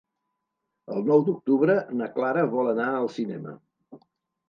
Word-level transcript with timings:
El 0.95 1.05
nou 1.09 1.21
d'octubre 1.27 1.77
na 2.01 2.09
Clara 2.19 2.49
vol 2.57 2.75
anar 2.75 2.91
al 2.97 3.15
cinema. 3.23 3.59